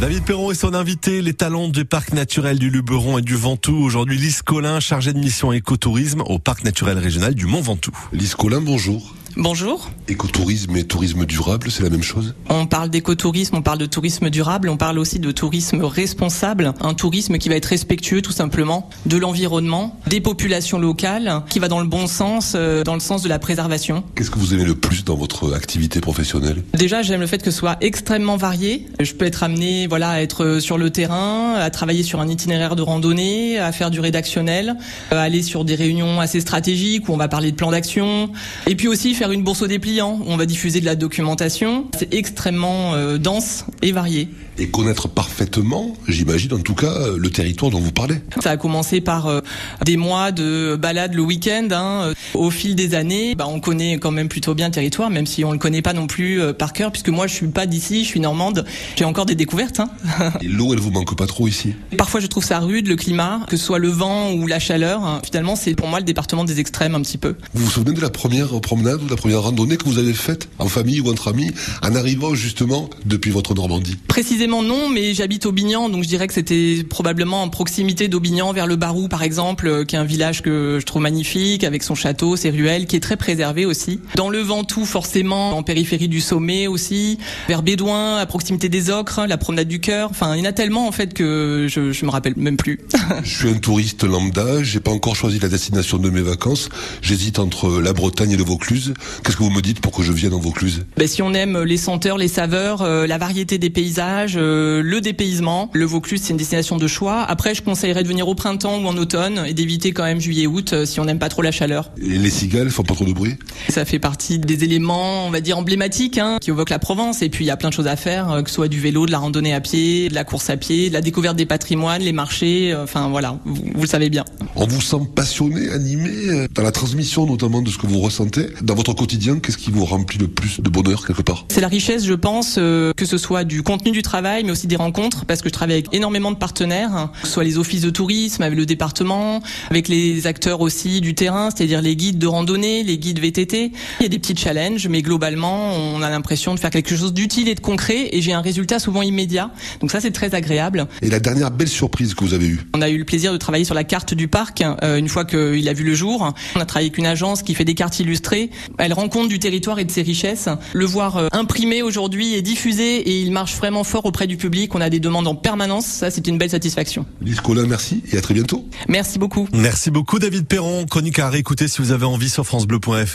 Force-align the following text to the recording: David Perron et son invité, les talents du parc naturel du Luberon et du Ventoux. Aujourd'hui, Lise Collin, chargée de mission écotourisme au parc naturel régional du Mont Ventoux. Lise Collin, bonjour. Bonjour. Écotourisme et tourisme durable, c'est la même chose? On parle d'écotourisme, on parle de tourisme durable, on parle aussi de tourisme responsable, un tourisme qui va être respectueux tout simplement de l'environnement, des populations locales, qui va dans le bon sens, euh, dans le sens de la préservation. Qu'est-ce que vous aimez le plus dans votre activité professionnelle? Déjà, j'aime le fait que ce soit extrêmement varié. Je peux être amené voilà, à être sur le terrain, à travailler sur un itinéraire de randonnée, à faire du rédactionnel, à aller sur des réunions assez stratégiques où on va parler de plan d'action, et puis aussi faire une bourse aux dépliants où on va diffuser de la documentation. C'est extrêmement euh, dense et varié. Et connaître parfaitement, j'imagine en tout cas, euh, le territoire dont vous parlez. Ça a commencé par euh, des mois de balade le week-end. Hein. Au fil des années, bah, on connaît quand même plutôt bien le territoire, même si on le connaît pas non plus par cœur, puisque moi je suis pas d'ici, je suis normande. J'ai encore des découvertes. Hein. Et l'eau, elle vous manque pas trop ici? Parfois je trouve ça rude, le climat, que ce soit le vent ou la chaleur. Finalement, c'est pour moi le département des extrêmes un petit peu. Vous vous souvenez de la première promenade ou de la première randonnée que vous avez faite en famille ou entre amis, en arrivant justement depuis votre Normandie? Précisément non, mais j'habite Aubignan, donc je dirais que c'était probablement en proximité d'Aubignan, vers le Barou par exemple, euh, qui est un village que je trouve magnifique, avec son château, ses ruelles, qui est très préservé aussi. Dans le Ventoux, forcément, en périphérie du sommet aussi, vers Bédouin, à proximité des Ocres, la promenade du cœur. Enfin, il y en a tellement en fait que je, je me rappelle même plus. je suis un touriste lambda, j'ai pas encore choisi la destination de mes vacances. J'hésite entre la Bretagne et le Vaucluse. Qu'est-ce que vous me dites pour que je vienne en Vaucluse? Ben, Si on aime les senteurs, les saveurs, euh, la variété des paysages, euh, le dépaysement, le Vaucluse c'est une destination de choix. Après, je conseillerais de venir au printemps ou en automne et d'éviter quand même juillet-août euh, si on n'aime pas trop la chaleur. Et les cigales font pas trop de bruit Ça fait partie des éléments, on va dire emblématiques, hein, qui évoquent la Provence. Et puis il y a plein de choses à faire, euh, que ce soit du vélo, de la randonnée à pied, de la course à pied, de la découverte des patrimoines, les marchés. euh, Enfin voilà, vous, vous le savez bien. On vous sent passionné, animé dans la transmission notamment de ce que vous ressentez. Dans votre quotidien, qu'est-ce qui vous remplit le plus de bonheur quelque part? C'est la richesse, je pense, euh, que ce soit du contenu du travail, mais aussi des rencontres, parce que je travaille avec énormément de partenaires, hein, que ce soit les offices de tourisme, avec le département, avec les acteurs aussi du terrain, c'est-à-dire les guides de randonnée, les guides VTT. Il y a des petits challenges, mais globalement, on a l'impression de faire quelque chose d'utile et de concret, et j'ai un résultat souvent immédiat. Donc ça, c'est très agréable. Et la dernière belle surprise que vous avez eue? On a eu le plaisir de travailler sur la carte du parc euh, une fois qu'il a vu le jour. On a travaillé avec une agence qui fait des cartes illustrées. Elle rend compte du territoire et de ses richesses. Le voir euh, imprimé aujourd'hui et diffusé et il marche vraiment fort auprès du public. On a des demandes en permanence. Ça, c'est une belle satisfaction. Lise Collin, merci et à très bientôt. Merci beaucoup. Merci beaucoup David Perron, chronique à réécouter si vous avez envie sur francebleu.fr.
David 0.00 0.24
Perron 0.24 0.50
et 0.50 0.54
son 0.54 0.74
invité, 0.74 1.22
les 1.22 1.32
talents 1.32 1.68
du 1.68 1.86
parc 1.86 2.12
naturel 2.12 2.58
du 2.58 2.68
Luberon 2.68 3.16
et 3.16 3.22
du 3.22 3.34
Ventoux. 3.34 3.78
Aujourd'hui, 3.82 4.18
Lise 4.18 4.42
Collin, 4.42 4.78
chargée 4.78 5.14
de 5.14 5.18
mission 5.18 5.52
écotourisme 5.52 6.20
au 6.26 6.38
parc 6.38 6.64
naturel 6.64 6.98
régional 6.98 7.34
du 7.34 7.46
Mont 7.46 7.62
Ventoux. 7.62 7.96
Lise 8.12 8.34
Collin, 8.34 8.60
bonjour. 8.60 9.14
Bonjour. 9.38 9.90
Écotourisme 10.08 10.74
et 10.76 10.84
tourisme 10.84 11.26
durable, 11.26 11.70
c'est 11.70 11.82
la 11.82 11.90
même 11.90 12.02
chose? 12.02 12.34
On 12.48 12.66
parle 12.66 12.88
d'écotourisme, 12.88 13.56
on 13.56 13.62
parle 13.62 13.76
de 13.76 13.84
tourisme 13.84 14.30
durable, 14.30 14.70
on 14.70 14.78
parle 14.78 14.98
aussi 14.98 15.18
de 15.18 15.30
tourisme 15.30 15.84
responsable, 15.84 16.72
un 16.80 16.94
tourisme 16.94 17.36
qui 17.36 17.50
va 17.50 17.56
être 17.56 17.66
respectueux 17.66 18.22
tout 18.22 18.32
simplement 18.32 18.88
de 19.04 19.18
l'environnement, 19.18 20.00
des 20.06 20.20
populations 20.20 20.78
locales, 20.78 21.42
qui 21.48 21.58
va 21.58 21.68
dans 21.68 21.80
le 21.80 21.86
bon 21.86 22.06
sens, 22.06 22.52
euh, 22.54 22.84
dans 22.84 22.94
le 22.94 23.00
sens 23.00 23.22
de 23.22 23.28
la 23.28 23.38
préservation. 23.38 24.04
Qu'est-ce 24.14 24.30
que 24.30 24.38
vous 24.38 24.54
aimez 24.54 24.64
le 24.64 24.74
plus 24.74 25.04
dans 25.04 25.16
votre 25.16 25.54
activité 25.54 26.00
professionnelle? 26.00 26.62
Déjà, 26.74 27.02
j'aime 27.02 27.20
le 27.20 27.26
fait 27.26 27.38
que 27.38 27.50
ce 27.50 27.58
soit 27.58 27.76
extrêmement 27.80 28.36
varié. 28.36 28.86
Je 29.00 29.12
peux 29.14 29.24
être 29.24 29.42
amené 29.42 29.86
voilà, 29.86 30.10
à 30.10 30.20
être 30.20 30.60
sur 30.60 30.78
le 30.78 30.90
terrain, 30.90 31.54
à 31.54 31.70
travailler 31.70 32.02
sur 32.02 32.20
un 32.20 32.28
itinéraire 32.28 32.76
de 32.76 32.82
randonnée, 32.82 33.58
à 33.58 33.72
faire 33.72 33.90
du 33.90 34.00
rédactionnel, 34.00 34.76
à 35.10 35.20
aller 35.20 35.42
sur 35.42 35.64
des 35.64 35.74
réunions 35.74 36.20
assez 36.20 36.40
stratégiques 36.40 37.08
où 37.08 37.12
on 37.12 37.16
va 37.16 37.28
parler 37.28 37.50
de 37.50 37.56
plan 37.56 37.70
d'action, 37.70 38.30
et 38.66 38.76
puis 38.76 38.88
aussi 38.88 39.14
faire 39.14 39.32
une 39.32 39.42
bourse 39.42 39.62
aux 39.62 39.66
dépliants 39.66 40.20
où 40.24 40.30
on 40.30 40.36
va 40.36 40.46
diffuser 40.46 40.80
de 40.80 40.86
la 40.86 40.96
documentation. 40.96 41.86
C'est 41.98 42.14
extrêmement 42.14 42.94
euh, 42.94 43.18
dense 43.18 43.64
et 43.82 43.92
varié. 43.92 44.28
Et 44.58 44.68
connaître 44.68 45.08
parfaitement, 45.08 45.94
j'imagine 46.08 46.54
en 46.54 46.60
tout 46.60 46.74
cas, 46.74 46.92
euh, 46.92 47.18
le 47.18 47.30
territoire 47.30 47.70
dont 47.70 47.78
vous 47.78 47.92
parlez. 47.92 48.16
Ça 48.42 48.52
a 48.52 48.56
commencé 48.56 49.00
par 49.00 49.26
euh, 49.26 49.40
des 49.84 49.95
mois 49.96 50.32
de 50.32 50.76
balade 50.76 51.14
le 51.14 51.22
week-end. 51.22 51.68
Hein. 51.70 52.12
Au 52.34 52.50
fil 52.50 52.74
des 52.74 52.94
années, 52.94 53.34
bah, 53.34 53.46
on 53.48 53.60
connaît 53.60 53.98
quand 53.98 54.10
même 54.10 54.28
plutôt 54.28 54.54
bien 54.54 54.68
le 54.68 54.74
territoire, 54.74 55.10
même 55.10 55.26
si 55.26 55.44
on 55.44 55.52
le 55.52 55.58
connaît 55.58 55.82
pas 55.82 55.92
non 55.92 56.06
plus 56.06 56.40
par 56.58 56.72
cœur, 56.72 56.92
puisque 56.92 57.08
moi 57.08 57.26
je 57.26 57.34
suis 57.34 57.46
pas 57.48 57.66
d'ici, 57.66 58.04
je 58.04 58.08
suis 58.08 58.20
normande. 58.20 58.64
J'ai 58.96 59.04
encore 59.04 59.26
des 59.26 59.34
découvertes. 59.34 59.80
Hein. 59.80 59.90
Et 60.42 60.48
l'eau, 60.48 60.72
elle 60.72 60.80
vous 60.80 60.90
manque 60.90 61.16
pas 61.16 61.26
trop 61.26 61.48
ici? 61.48 61.74
Parfois 61.96 62.20
je 62.20 62.26
trouve 62.26 62.44
ça 62.44 62.58
rude, 62.60 62.88
le 62.88 62.96
climat, 62.96 63.40
que 63.48 63.56
ce 63.56 63.64
soit 63.64 63.78
le 63.78 63.88
vent 63.88 64.32
ou 64.32 64.46
la 64.46 64.58
chaleur. 64.58 65.20
Finalement, 65.24 65.56
c'est 65.56 65.74
pour 65.74 65.88
moi 65.88 65.98
le 65.98 66.04
département 66.04 66.44
des 66.44 66.60
extrêmes 66.60 66.94
un 66.94 67.00
petit 67.00 67.18
peu. 67.18 67.36
Vous 67.54 67.64
vous 67.64 67.70
souvenez 67.70 67.94
de 67.94 68.00
la 68.00 68.10
première 68.10 68.60
promenade 68.60 69.02
ou 69.02 69.06
de 69.06 69.10
la 69.10 69.16
première 69.16 69.42
randonnée 69.42 69.76
que 69.76 69.84
vous 69.84 69.98
avez 69.98 70.12
faite 70.12 70.48
en 70.58 70.68
famille 70.68 71.00
ou 71.00 71.10
entre 71.10 71.28
amis, 71.28 71.50
en 71.82 71.94
arrivant 71.94 72.34
justement 72.34 72.90
depuis 73.04 73.30
votre 73.30 73.54
Normandie? 73.54 73.96
Précisément 74.08 74.62
non, 74.62 74.88
mais 74.88 75.14
j'habite 75.14 75.46
Aubignan, 75.46 75.88
donc 75.88 76.02
je 76.02 76.08
dirais 76.08 76.26
que 76.26 76.34
c'était 76.34 76.84
probablement 76.88 77.42
en 77.42 77.48
proximité 77.48 78.08
d'Aubignan, 78.08 78.52
vers 78.52 78.66
le 78.66 78.76
Barou 78.76 79.08
par 79.08 79.22
exemple, 79.22 79.66
euh, 79.66 79.84
qui 79.86 79.96
est 79.96 79.98
un 79.98 80.04
village 80.04 80.42
que 80.42 80.78
je 80.80 80.84
trouve 80.86 81.02
magnifique, 81.02 81.64
avec 81.64 81.82
son 81.82 81.94
château, 81.94 82.36
ses 82.36 82.50
ruelles, 82.50 82.86
qui 82.86 82.96
est 82.96 83.00
très 83.00 83.16
préservé 83.16 83.64
aussi. 83.64 84.00
Dans 84.14 84.28
le 84.28 84.40
Ventoux, 84.40 84.84
forcément, 84.84 85.56
en 85.56 85.62
périphérie 85.62 86.08
du 86.08 86.20
sommet 86.20 86.66
aussi, 86.66 87.18
vers 87.48 87.62
Bédouin, 87.62 88.16
à 88.18 88.26
proximité 88.26 88.68
des 88.68 88.90
Ocres, 88.90 89.26
la 89.26 89.38
promenade 89.38 89.68
du 89.68 89.80
cœur. 89.80 90.10
Enfin, 90.10 90.34
il 90.34 90.40
y 90.40 90.42
en 90.42 90.50
a 90.50 90.52
tellement 90.52 90.86
en 90.86 90.92
fait 90.92 91.14
que 91.14 91.66
je, 91.68 91.92
je 91.92 92.04
me 92.04 92.10
rappelle 92.10 92.34
même 92.36 92.56
plus. 92.56 92.80
je 93.24 93.36
suis 93.36 93.48
un 93.48 93.58
touriste 93.58 94.04
lambda, 94.04 94.62
j'ai 94.62 94.80
pas 94.80 94.90
encore 94.90 95.16
choisi 95.16 95.38
la 95.38 95.48
destination 95.48 95.98
de 95.98 96.10
mes 96.10 96.22
vacances. 96.22 96.68
J'hésite 97.02 97.38
entre 97.38 97.80
la 97.80 97.92
Bretagne 97.92 98.32
et 98.32 98.36
le 98.36 98.44
Vaucluse. 98.44 98.94
Qu'est-ce 99.24 99.36
que 99.36 99.42
vous 99.42 99.50
me 99.50 99.62
dites 99.62 99.80
pour 99.80 99.92
que 99.92 100.02
je 100.02 100.12
vienne 100.12 100.34
en 100.34 100.40
Vaucluse? 100.40 100.84
Ben, 100.96 101.06
Si 101.06 101.22
on 101.22 101.32
aime 101.34 101.62
les 101.62 101.76
senteurs, 101.76 102.18
les 102.18 102.28
saveurs, 102.28 102.82
euh, 102.82 103.06
la 103.06 103.18
variété 103.18 103.58
des 103.58 103.70
paysages, 103.70 104.34
euh, 104.36 104.82
le 104.82 105.00
dépaysement, 105.00 105.70
le 105.72 105.84
Vaucluse 105.84 106.22
c'est 106.22 106.30
une 106.30 106.36
destination 106.36 106.76
de 106.76 106.86
choix. 106.86 107.22
Après, 107.22 107.54
je 107.54 107.62
conseillerais 107.62 108.02
de 108.02 108.08
venir 108.08 108.28
au 108.28 108.34
printemps 108.34 108.78
ou 108.78 108.86
en 108.86 108.96
automne 108.96 109.44
et 109.46 109.54
d'éviter 109.54 109.75
quand 109.92 110.04
même 110.04 110.20
juillet-août 110.20 110.72
euh, 110.72 110.86
si 110.86 111.00
on 111.00 111.04
n'aime 111.04 111.18
pas 111.18 111.28
trop 111.28 111.42
la 111.42 111.52
chaleur. 111.52 111.90
Et 112.00 112.18
les 112.18 112.30
cigales 112.30 112.70
font 112.70 112.82
pas 112.82 112.94
trop 112.94 113.04
de 113.04 113.12
bruit 113.12 113.34
Ça 113.68 113.84
fait 113.84 113.98
partie 113.98 114.38
des 114.38 114.64
éléments, 114.64 115.26
on 115.26 115.30
va 115.30 115.40
dire 115.40 115.58
emblématiques, 115.58 116.18
hein, 116.18 116.38
qui 116.40 116.50
évoquent 116.50 116.70
la 116.70 116.78
Provence. 116.78 117.22
Et 117.22 117.28
puis 117.28 117.44
il 117.44 117.48
y 117.48 117.50
a 117.50 117.56
plein 117.56 117.68
de 117.68 117.74
choses 117.74 117.86
à 117.86 117.96
faire, 117.96 118.30
euh, 118.30 118.42
que 118.42 118.48
ce 118.50 118.56
soit 118.56 118.68
du 118.68 118.80
vélo, 118.80 119.06
de 119.06 119.10
la 119.12 119.18
randonnée 119.18 119.54
à 119.54 119.60
pied, 119.60 120.08
de 120.08 120.14
la 120.14 120.24
course 120.24 120.50
à 120.50 120.56
pied, 120.56 120.88
de 120.88 120.94
la 120.94 121.00
découverte 121.00 121.36
des 121.36 121.46
patrimoines, 121.46 122.02
les 122.02 122.12
marchés. 122.12 122.72
euh, 122.72 122.84
Enfin 122.84 123.08
voilà, 123.08 123.38
vous, 123.44 123.64
vous 123.74 123.82
le 123.82 123.88
savez 123.88 124.10
bien. 124.10 124.24
On 124.54 124.66
vous 124.66 124.80
sent 124.80 124.96
passionné, 125.14 125.70
animé 125.70 126.46
dans 126.54 126.62
la 126.62 126.72
transmission 126.72 127.26
notamment 127.26 127.62
de 127.62 127.70
ce 127.70 127.78
que 127.78 127.86
vous 127.86 128.00
ressentez. 128.00 128.46
Dans 128.62 128.74
votre 128.74 128.92
quotidien, 128.94 129.38
qu'est-ce 129.38 129.58
qui 129.58 129.70
vous 129.70 129.84
remplit 129.84 130.18
le 130.18 130.28
plus 130.28 130.60
de 130.60 130.68
bonheur 130.70 131.06
quelque 131.06 131.22
part? 131.22 131.44
C'est 131.48 131.60
la 131.60 131.68
richesse, 131.68 132.04
je 132.04 132.14
pense, 132.14 132.56
euh, 132.58 132.92
que 132.96 133.04
ce 133.06 133.18
soit 133.18 133.44
du 133.44 133.62
contenu 133.62 133.90
du 133.92 134.02
travail, 134.02 134.44
mais 134.44 134.50
aussi 134.52 134.66
des 134.66 134.76
rencontres, 134.76 135.24
parce 135.24 135.42
que 135.42 135.48
je 135.48 135.52
travaille 135.54 135.74
avec 135.76 135.94
énormément 135.94 136.30
de 136.30 136.36
partenaires, 136.36 136.94
hein, 136.94 137.10
que 137.20 137.26
ce 137.26 137.34
soit 137.34 137.44
les 137.44 137.58
offices 137.58 137.82
de 137.82 137.90
tourisme, 137.90 138.42
avec 138.42 138.56
le 138.58 138.66
département, 138.66 139.42
avec 139.70 139.88
les 139.88 140.26
acteurs 140.26 140.60
aussi 140.60 141.00
du 141.00 141.14
terrain, 141.14 141.50
c'est-à-dire 141.54 141.82
les 141.82 141.96
guides 141.96 142.18
de 142.18 142.26
randonnée, 142.26 142.82
les 142.82 142.98
guides 142.98 143.18
VTT. 143.18 143.72
Il 144.00 144.02
y 144.02 144.06
a 144.06 144.08
des 144.08 144.18
petits 144.18 144.36
challenges, 144.36 144.88
mais 144.88 145.02
globalement, 145.02 145.72
on 145.74 146.02
a 146.02 146.10
l'impression 146.10 146.54
de 146.54 146.60
faire 146.60 146.70
quelque 146.70 146.94
chose 146.96 147.12
d'utile 147.12 147.48
et 147.48 147.54
de 147.54 147.60
concret, 147.60 148.08
et 148.12 148.20
j'ai 148.20 148.32
un 148.32 148.40
résultat 148.40 148.78
souvent 148.78 149.02
immédiat. 149.02 149.50
Donc 149.80 149.90
ça, 149.90 150.00
c'est 150.00 150.10
très 150.10 150.34
agréable. 150.34 150.86
Et 151.02 151.10
la 151.10 151.20
dernière 151.20 151.50
belle 151.50 151.68
surprise 151.68 152.14
que 152.14 152.24
vous 152.24 152.34
avez 152.34 152.46
eue? 152.46 152.60
On 152.74 152.82
a 152.82 152.88
eu 152.88 152.98
le 152.98 153.04
plaisir 153.04 153.32
de 153.32 153.38
travailler 153.38 153.64
sur 153.64 153.74
la 153.74 153.84
carte 153.84 154.14
du 154.14 154.28
parc 154.28 154.62
euh, 154.82 154.96
une 154.96 155.08
fois 155.08 155.24
qu'il 155.24 155.68
a 155.68 155.72
vu 155.72 155.84
le 155.84 155.94
jour. 155.94 156.32
On 156.54 156.60
a 156.60 156.64
travaillé 156.64 156.88
avec 156.88 156.98
une 156.98 157.06
agence 157.06 157.42
qui 157.42 157.54
fait 157.54 157.64
des 157.64 157.74
cartes 157.74 157.98
illustrées. 158.00 158.50
Elle 158.78 158.92
rend 158.92 159.08
compte 159.08 159.28
du 159.28 159.38
territoire 159.38 159.78
et 159.78 159.84
de 159.84 159.90
ses 159.90 160.02
richesses. 160.02 160.48
Le 160.72 160.84
voir 160.84 161.16
euh, 161.16 161.28
imprimé 161.32 161.82
aujourd'hui 161.82 162.34
et 162.34 162.42
diffusé 162.42 162.96
et 162.96 163.20
il 163.20 163.32
marche 163.32 163.56
vraiment 163.56 163.84
fort 163.84 164.06
auprès 164.06 164.26
du 164.26 164.36
public. 164.36 164.74
On 164.74 164.80
a 164.80 164.90
des 164.90 165.00
demandes 165.00 165.26
en 165.26 165.34
permanence. 165.34 165.86
Ça, 165.86 166.10
c'est 166.10 166.26
une 166.26 166.38
belle 166.38 166.50
satisfaction. 166.50 167.06
Lise 167.20 167.40
Collin, 167.40 167.66
merci 167.66 168.02
et 168.12 168.18
à 168.18 168.20
très 168.20 168.34
bientôt. 168.34 168.66
Merci 168.88 169.18
beaucoup. 169.18 169.48
Merci 169.56 169.90
beaucoup 169.90 170.18
David 170.18 170.46
Perron, 170.46 170.84
chronique 170.84 171.18
à 171.18 171.30
réécouter 171.30 171.66
si 171.66 171.80
vous 171.80 171.90
avez 171.90 172.04
envie 172.04 172.28
sur 172.28 172.44
francebleu.fr. 172.44 173.06